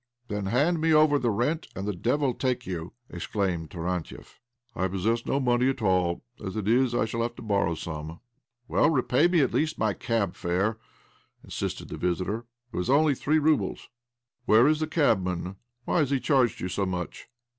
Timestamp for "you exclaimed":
2.65-3.69